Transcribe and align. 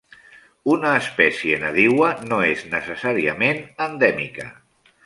Una 0.75 0.93
espècie 1.01 1.59
nadiua 1.65 2.09
no 2.33 2.41
és 2.55 2.67
necessàriament 2.73 3.65
endèmica. 3.89 4.53